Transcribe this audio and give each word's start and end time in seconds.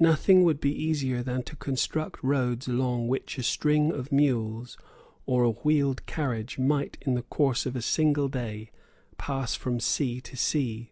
Nothing 0.00 0.42
would 0.42 0.58
be 0.60 0.74
easier 0.74 1.22
than 1.22 1.44
to 1.44 1.54
construct 1.54 2.24
roads 2.24 2.66
along 2.66 3.06
which 3.06 3.38
a 3.38 3.44
string 3.44 3.92
of 3.92 4.10
mules 4.10 4.76
or 5.26 5.44
a 5.44 5.50
wheeled 5.52 6.06
carriage 6.06 6.58
might 6.58 6.98
in 7.02 7.14
the 7.14 7.22
course 7.22 7.66
of 7.66 7.76
a 7.76 7.80
single 7.82 8.26
day 8.26 8.72
pass 9.16 9.54
from 9.54 9.78
sea 9.78 10.20
to 10.22 10.36
sea. 10.36 10.90